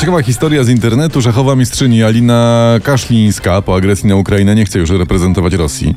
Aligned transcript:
Ciekawa 0.00 0.22
historia 0.22 0.64
z 0.64 0.68
internetu. 0.68 1.22
Szachowa 1.22 1.56
mistrzyni 1.56 2.02
Alina 2.02 2.70
Kaszlińska 2.82 3.62
po 3.62 3.74
agresji 3.74 4.08
na 4.08 4.16
Ukrainę 4.16 4.54
nie 4.54 4.64
chce 4.64 4.78
już 4.78 4.90
reprezentować 4.90 5.54
Rosji. 5.54 5.94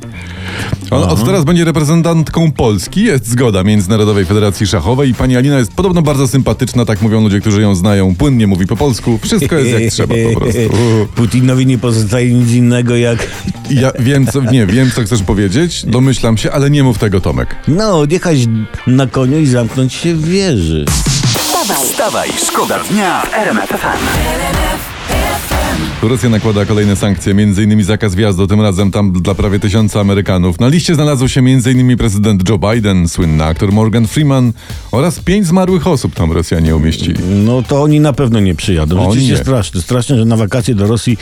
Ona 0.90 1.08
od 1.08 1.24
teraz 1.24 1.44
będzie 1.44 1.64
reprezentantką 1.64 2.52
Polski. 2.52 3.04
Jest 3.04 3.28
zgoda 3.28 3.64
Międzynarodowej 3.64 4.24
Federacji 4.24 4.66
Szachowej 4.66 5.10
i 5.10 5.14
pani 5.14 5.36
Alina 5.36 5.58
jest 5.58 5.72
podobno 5.72 6.02
bardzo 6.02 6.28
sympatyczna, 6.28 6.84
tak 6.84 7.02
mówią 7.02 7.22
ludzie, 7.22 7.40
którzy 7.40 7.62
ją 7.62 7.74
znają. 7.74 8.14
Płynnie 8.14 8.46
mówi 8.46 8.66
po 8.66 8.76
polsku. 8.76 9.18
Wszystko 9.22 9.56
jest 9.56 9.80
jak 9.80 9.92
trzeba 9.92 10.14
po 10.32 10.40
prostu. 10.40 10.60
Putinowi 11.16 11.66
nie 11.66 11.78
pozostaje 11.78 12.34
nic 12.34 12.50
innego 12.50 12.96
jak. 12.96 13.26
Ja 13.70 13.92
wiem, 13.98 14.26
co, 14.26 14.40
nie, 14.40 14.66
wiem, 14.66 14.90
co 14.90 15.02
chcesz 15.02 15.22
powiedzieć, 15.22 15.86
domyślam 15.86 16.36
się, 16.36 16.52
ale 16.52 16.70
nie 16.70 16.82
mów 16.82 16.98
tego, 16.98 17.20
Tomek. 17.20 17.56
No, 17.68 18.02
jechać 18.10 18.38
na 18.86 19.06
koniu 19.06 19.38
i 19.38 19.46
zamknąć 19.46 19.92
się 19.92 20.14
w 20.14 20.24
wieży. 20.28 20.84
Wstawaj, 21.64 21.86
Wstawaj, 21.86 22.32
szkoda 22.36 22.78
dnia 22.78 23.22
w 23.22 23.34
RMF 23.34 23.68
FM. 23.68 24.33
Rosja 26.08 26.28
nakłada 26.28 26.66
kolejne 26.66 26.96
sankcje, 26.96 27.32
m.in. 27.32 27.84
zakaz 27.84 28.14
wjazdu, 28.14 28.46
tym 28.46 28.60
razem 28.60 28.90
tam 28.90 29.12
dla 29.12 29.34
prawie 29.34 29.60
tysiąca 29.60 30.00
Amerykanów. 30.00 30.60
Na 30.60 30.68
liście 30.68 30.94
znalazł 30.94 31.28
się 31.28 31.40
m.in. 31.40 31.96
prezydent 31.96 32.48
Joe 32.48 32.58
Biden, 32.58 33.08
słynny 33.08 33.44
aktor 33.44 33.72
Morgan 33.72 34.06
Freeman 34.06 34.52
oraz 34.92 35.20
pięć 35.20 35.46
zmarłych 35.46 35.86
osób 35.86 36.14
tam 36.14 36.32
Rosjanie 36.32 36.76
umieścili. 36.76 37.14
No 37.44 37.62
to 37.62 37.82
oni 37.82 38.00
na 38.00 38.12
pewno 38.12 38.40
nie 38.40 38.54
przyjadą. 38.54 39.04
Rzeczywiście 39.04 39.36
straszne. 39.36 39.82
Straszne, 39.82 40.16
że 40.16 40.24
na 40.24 40.36
wakacje 40.36 40.74
do 40.74 40.86
Rosji 40.86 41.18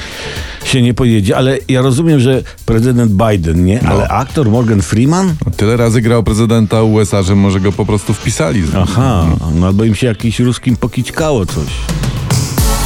się 0.64 0.83
nie 0.83 0.94
pojedzie, 0.94 1.36
ale 1.36 1.58
ja 1.69 1.83
rozumiem, 1.83 2.20
że 2.20 2.42
prezydent 2.67 3.12
Biden, 3.12 3.64
nie? 3.64 3.83
Ale 3.89 4.08
aktor 4.08 4.50
Morgan 4.50 4.83
Freeman? 4.83 5.34
Tyle 5.56 5.77
razy 5.77 6.00
grał 6.00 6.22
prezydenta 6.22 6.83
USA, 6.83 7.22
że 7.22 7.36
może 7.36 7.61
go 7.61 7.72
po 7.72 7.86
prostu 7.86 8.14
wpisali. 8.14 8.62
Aha, 8.77 9.27
no 9.55 9.67
albo 9.67 9.84
im 9.84 9.94
się 9.94 10.06
jakiś 10.06 10.41
ruskim 10.41 10.77
pokićkało 10.77 11.46
coś. 11.46 11.69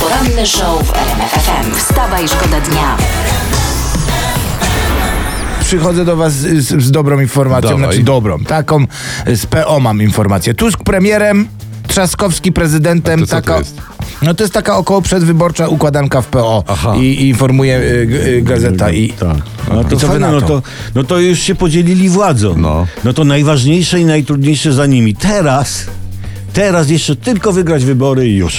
Poranny 0.01 0.47
show 0.47 0.83
w 0.87 0.93
RMF 0.95 1.31
FM. 1.31 1.75
Wstawaj, 1.75 2.29
szkoda 2.29 2.61
dnia. 2.61 2.97
przychodzę 5.61 6.05
do 6.05 6.17
was 6.17 6.33
z, 6.33 6.83
z 6.83 6.91
dobrą 6.91 7.21
informacją, 7.21 7.71
Dawaj. 7.71 7.85
znaczy 7.85 8.03
dobrą, 8.03 8.39
taką 8.39 8.87
z 9.35 9.47
PO 9.47 9.81
mam 9.81 10.03
informację. 10.03 10.55
Tusk 10.55 10.83
premierem, 10.85 11.49
Trzaskowski 11.87 12.53
prezydentem, 12.53 13.21
A 13.23 13.23
to 13.23 13.27
co 13.27 13.37
to 13.37 13.43
taka... 13.43 13.59
jest? 13.59 13.81
No 14.23 14.35
to 14.35 14.45
jest 14.45 14.55
taka 14.55 14.77
około 14.77 15.03
przedwyborcza 15.03 15.69
układanka 15.69 16.23
w 16.23 16.27
PO 16.27 16.65
Aha. 16.67 16.95
I, 16.97 17.01
i 17.01 17.29
informuje 17.29 17.79
y, 17.79 17.83
y, 18.39 18.43
gazeta 18.43 18.91
i... 18.91 19.09
Tak. 19.13 19.37
No 19.75 19.85
to, 19.85 19.95
I 19.95 19.99
co 19.99 20.07
wy 20.07 20.13
fajne, 20.13 20.33
no, 20.33 20.41
to? 20.41 20.47
to, 20.47 20.63
no 20.95 21.05
to 21.05 21.19
już 21.19 21.41
się 21.41 21.55
podzielili 21.55 22.09
władzą. 22.09 22.57
No. 22.57 22.87
no 23.05 23.13
to 23.13 23.25
najważniejsze 23.25 24.01
i 24.01 24.05
najtrudniejsze 24.05 24.73
za 24.73 24.87
nimi. 24.87 25.15
Teraz, 25.15 25.87
teraz 26.53 26.91
jeszcze 26.91 27.17
tylko 27.17 27.53
wygrać 27.53 27.85
wybory 27.85 28.29
i 28.29 28.37
już. 28.37 28.59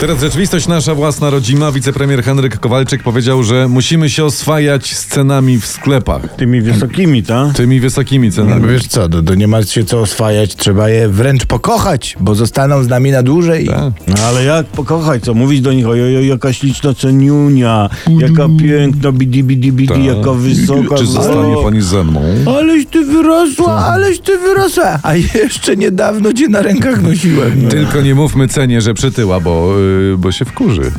Teraz 0.00 0.20
rzeczywistość 0.20 0.68
nasza 0.68 0.94
własna 0.94 1.30
rodzima. 1.30 1.72
Wicepremier 1.72 2.22
Henryk 2.24 2.58
Kowalczyk 2.58 3.02
powiedział, 3.02 3.42
że 3.42 3.68
musimy 3.68 4.10
się 4.10 4.24
oswajać 4.24 4.94
z 4.94 5.06
cenami 5.06 5.60
w 5.60 5.66
sklepach. 5.66 6.34
Tymi 6.36 6.60
wysokimi, 6.60 7.22
tak? 7.22 7.52
Tymi 7.56 7.80
wysokimi 7.80 8.28
No 8.28 8.34
cenami. 8.34 8.68
wiesz 8.68 8.86
co, 8.86 9.08
to, 9.08 9.22
to 9.22 9.34
nie 9.34 9.48
ma 9.48 9.62
się 9.62 9.84
co 9.84 10.00
oswajać, 10.00 10.56
trzeba 10.56 10.88
je 10.88 11.08
wręcz 11.08 11.46
pokochać, 11.46 12.16
bo 12.20 12.34
zostaną 12.34 12.82
z 12.84 12.88
nami 12.88 13.10
na 13.10 13.22
dłużej. 13.22 13.66
Tak. 13.66 13.92
No 14.08 14.14
ale 14.28 14.44
jak 14.44 14.66
pokochać, 14.66 15.22
co? 15.24 15.34
Mówić 15.34 15.60
do 15.60 15.72
nich, 15.72 15.88
ojoj, 15.88 16.28
jaka 16.28 16.52
śliczna 16.52 16.94
ceniunia, 16.94 17.90
jaka 18.18 18.48
piękna, 18.60 19.12
bidi, 19.12 19.44
bidi, 19.44 19.72
bidi, 19.72 19.88
Tak. 19.94 20.04
jaka 20.04 20.32
wysoka. 20.32 20.96
Czy 20.96 21.06
zostanie 21.06 21.56
pani 21.62 21.82
ze 21.82 22.04
mną? 22.04 22.20
Aleś 22.58 22.86
ty 22.86 23.04
wyrosła, 23.04 23.72
aleś 23.86 24.18
ty 24.20 24.38
wyrosła, 24.38 24.98
a 25.02 25.14
jeszcze 25.14 25.76
niedawno 25.76 26.32
cię 26.32 26.48
na 26.48 26.62
rękach 26.62 27.02
nosiłem. 27.02 27.62
No. 27.62 27.68
Tylko 27.70 28.00
nie 28.02 28.14
mówmy 28.14 28.48
cenie, 28.48 28.80
że 28.80 28.94
przytyła, 28.94 29.40
bo, 29.40 29.78
yy, 29.78 29.83
bo 30.18 30.32
się 30.32 30.44
wkurzy. 30.44 30.92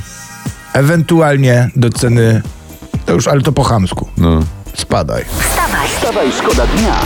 Ewentualnie 0.73 1.69
do 1.75 1.89
ceny, 1.89 2.41
to 3.05 3.13
już, 3.13 3.27
ale 3.27 3.41
to 3.41 3.51
po 3.51 3.63
chamsku, 3.63 4.07
No. 4.17 4.39
spadaj. 4.77 5.25
Wstawaj, 5.39 5.87
Wstawaj, 5.89 6.31
szkoda 6.31 6.67
dnia. 6.67 6.99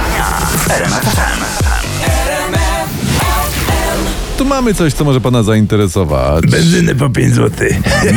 Tu 4.38 4.46
mamy 4.46 4.74
coś, 4.74 4.94
co 4.94 5.04
może 5.06 5.22
pana 5.22 5.44
zainteresować. 5.44 6.46
Benzyny 6.48 6.96
po 6.96 7.10
5 7.10 7.34
zł. 7.36 7.68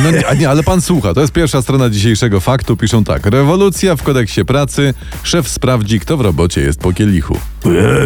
No 0.05 0.11
nie, 0.11 0.27
a 0.29 0.35
nie, 0.35 0.51
ale 0.51 0.63
pan 0.63 0.81
słucha. 0.81 1.15
To 1.15 1.21
jest 1.21 1.33
pierwsza 1.33 1.63
strona 1.63 1.91
dzisiejszego 1.91 2.41
faktu. 2.41 2.77
Piszą 2.77 3.05
tak. 3.05 3.27
Rewolucja 3.27 3.97
w 3.97 4.03
kodeksie 4.03 4.45
pracy. 4.45 4.95
Szef 5.23 5.49
sprawdzi, 5.49 6.01
kto 6.01 6.17
w 6.17 6.21
robocie 6.21 6.61
jest 6.61 6.81
po 6.81 6.93
kielichu. 6.93 7.39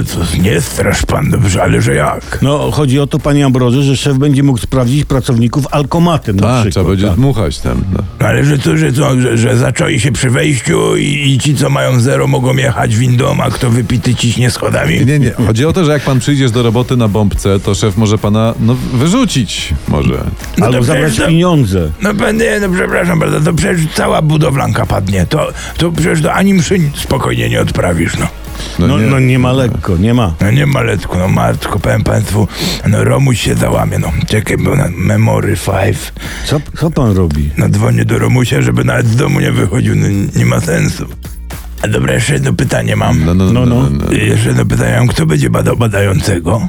Co, 0.07 0.39
nie 0.43 0.61
strasz 0.61 1.03
pan 1.07 1.31
dobrze, 1.31 1.63
ale 1.63 1.83
że 1.83 1.95
jak? 1.95 2.39
No, 2.43 2.71
chodzi 2.71 3.01
o 3.01 3.07
to, 3.07 3.19
panie 3.19 3.47
Ambroży, 3.47 3.83
że 3.83 3.97
szef 3.97 4.17
będzie 4.19 4.43
mógł 4.43 4.59
sprawdzić 4.59 5.05
pracowników 5.05 5.67
alkomatem 5.71 6.37
na 6.37 6.43
Tak, 6.43 6.55
przykład. 6.55 6.73
trzeba 6.73 6.89
będzie 6.91 7.07
tak. 7.07 7.17
dmuchać 7.17 7.59
tam. 7.59 7.85
No. 7.93 8.27
Ale 8.27 8.45
że 8.45 8.59
to, 8.59 8.77
że 8.77 8.93
co, 8.93 9.21
że, 9.21 9.39
że 9.39 9.57
zaczęli 9.57 10.01
się 10.01 10.13
przy 10.13 10.31
wejściu 10.31 10.97
i, 10.97 11.05
i 11.33 11.39
ci, 11.39 11.57
co 11.57 11.71
mają 11.71 12.01
zero, 12.01 12.27
mogą 12.27 12.57
jechać 12.57 12.97
windą, 12.97 13.37
a 13.43 13.51
kto 13.51 13.71
wypity 13.71 14.15
ciśnie 14.15 14.51
schodami? 14.51 15.07
Nie, 15.07 15.19
nie. 15.19 15.31
Chodzi 15.47 15.67
o 15.67 15.73
to, 15.73 15.85
że 15.85 15.93
jak 15.93 16.03
pan 16.03 16.19
przyjdziesz 16.19 16.51
do 16.51 16.63
roboty 16.63 16.97
na 16.97 17.09
bombce, 17.09 17.61
to 17.61 17.75
szef 17.75 17.97
może 17.97 18.19
pana 18.19 18.55
no, 18.61 18.77
wyrzucić. 18.93 19.75
Może. 19.89 20.25
Albo 20.63 20.79
to 20.79 20.85
zabrać 20.85 21.05
przecież 21.07 21.25
to- 21.25 21.31
pieniądze. 21.31 21.91
No 22.03 22.15
pan- 22.15 22.37
nie, 22.37 22.61
no 22.61 22.69
przepraszam 22.75 23.19
bardzo, 23.19 23.41
to 23.41 23.53
przecież 23.53 23.81
cała 23.95 24.23
budowlanka 24.23 24.87
padnie. 24.87 25.27
To, 25.27 25.49
to 25.79 25.93
przecież 25.93 26.21
do 26.21 26.33
ani 26.33 26.55
mszy 26.55 26.79
spokojnie 26.95 27.49
nie 27.49 27.61
odprawisz, 27.61 28.17
no. 28.19 28.27
No, 28.79 28.99
no 28.99 29.19
nie 29.21 29.39
ma 29.39 29.53
lekko, 29.53 29.97
nie 29.97 30.15
ma. 30.15 30.35
No 30.41 30.51
nie 30.51 30.67
maletku, 30.67 31.19
no 31.19 31.29
matko, 31.29 31.79
powiem 31.79 32.03
państwu, 32.05 32.49
no 32.89 33.05
Romuś 33.05 33.41
się 33.41 33.55
załamie, 33.55 33.99
no. 33.99 34.13
Czekaj, 34.29 34.57
bo 34.57 34.77
na 34.77 34.89
Memory 34.97 35.57
5, 35.85 35.97
Co, 36.47 36.61
co 36.79 36.91
pan 36.91 37.17
robi? 37.17 37.51
no 37.59 37.69
dzwonię 37.69 38.05
do 38.05 38.19
Romusia, 38.19 38.63
żeby 38.63 38.85
nawet 38.85 39.07
z 39.07 39.17
domu 39.17 39.41
nie 39.41 39.53
wychodził, 39.53 39.95
no 39.97 40.07
nie 40.37 40.47
ma 40.47 40.61
sensu. 40.61 41.07
A 41.83 41.89
dobra, 41.89 42.15
jeszcze 42.15 42.33
jedno 42.33 42.53
pytanie 42.53 42.97
mam. 42.97 43.25
No, 43.25 43.35
no, 43.35 43.45
no. 43.45 43.53
No, 43.53 43.67
no, 43.67 43.91
no. 43.91 44.05
no. 44.07 44.13
Jeszcze 44.13 44.49
jedno 44.49 44.65
pytanie 44.67 44.97
mam, 44.99 45.09
kto 45.09 45.27
będzie 45.27 45.51
badał 45.51 45.77
badającego? 45.77 46.69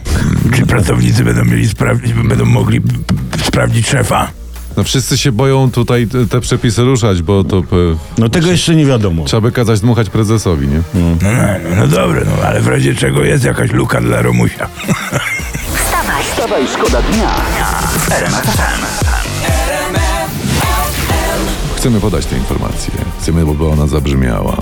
Czy 0.55 0.65
pracownicy 0.65 1.23
będą 1.23 1.45
mieli 1.45 1.67
sprawdzić, 1.67 2.13
będą 2.13 2.45
mogli 2.45 2.81
sprawdzić 3.45 3.87
szefa? 3.89 4.27
No 4.77 4.83
wszyscy 4.83 5.17
się 5.17 5.31
boją 5.31 5.71
tutaj 5.71 6.07
te, 6.07 6.27
te 6.27 6.39
przepisy 6.41 6.83
ruszać, 6.83 7.21
bo 7.21 7.43
to 7.43 7.57
e, 7.57 7.63
No 8.17 8.29
tego 8.29 8.47
jeszcze 8.51 8.75
nie 8.75 8.85
wiadomo. 8.85 9.23
trzeba 9.23 9.41
by 9.41 9.51
kazać 9.51 9.79
dmuchać 9.79 10.09
prezesowi, 10.09 10.67
nie? 10.67 10.81
No, 10.93 11.01
no, 11.21 11.29
no, 11.69 11.75
no 11.75 11.87
dobra, 11.87 12.21
no 12.25 12.47
ale 12.47 12.61
w 12.61 12.67
razie 12.67 12.95
czego 12.95 13.23
jest 13.23 13.43
jakaś 13.43 13.71
luka 13.71 14.01
dla 14.01 14.21
Romusia. 14.21 14.67
wstawaj, 15.75 16.23
Wstawaj, 16.31 16.67
szkoda 16.73 17.01
dnia 17.01 17.35
RMF 18.11 18.41
FM. 21.07 21.77
Chcemy 21.77 21.99
podać 21.99 22.25
tę 22.25 22.37
informację. 22.37 22.93
Chcemy, 23.21 23.45
by 23.45 23.67
ona 23.67 23.87
zabrzmiała. 23.87 24.57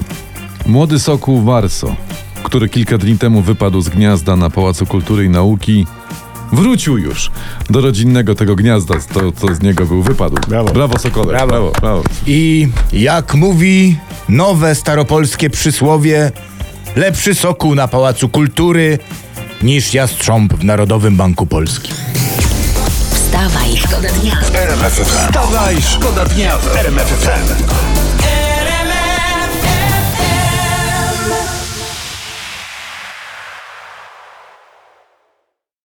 Młody 0.65 0.99
sokół 0.99 1.41
Warso, 1.43 1.95
który 2.43 2.69
kilka 2.69 2.97
dni 2.97 3.17
temu 3.17 3.41
wypadł 3.41 3.81
z 3.81 3.89
gniazda 3.89 4.35
na 4.35 4.49
Pałacu 4.49 4.85
Kultury 4.85 5.25
i 5.25 5.29
Nauki, 5.29 5.87
wrócił 6.53 6.97
już 6.97 7.31
do 7.69 7.81
rodzinnego 7.81 8.35
tego 8.35 8.55
gniazda, 8.55 8.95
to, 9.13 9.31
to 9.31 9.55
z 9.55 9.61
niego 9.61 9.85
był 9.85 10.03
wypadł. 10.03 10.37
Brawo. 10.47 10.73
Brawo 10.73 10.99
Sokole. 10.99 11.27
Brawo. 11.27 11.47
brawo, 11.47 11.71
brawo. 11.81 12.03
I 12.27 12.67
jak 12.93 13.33
mówi 13.35 13.97
nowe 14.29 14.75
staropolskie 14.75 15.49
przysłowie, 15.49 16.31
lepszy 16.95 17.35
sokół 17.35 17.75
na 17.75 17.87
Pałacu 17.87 18.29
Kultury 18.29 18.99
niż 19.63 19.93
jastrząb 19.93 20.53
w 20.53 20.63
Narodowym 20.63 21.15
Banku 21.15 21.45
Polskim. 21.45 21.95
wstawaj, 23.11 23.77
szkoda 23.77 24.09
dnia. 24.21 24.37
Wstawaj, 25.05 25.81
szkoda 25.81 26.25
dnia 26.25 26.57
w 26.57 26.75
RMF 26.75 27.07
FM. 27.07 28.04